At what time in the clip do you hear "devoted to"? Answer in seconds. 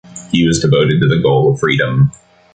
0.59-1.07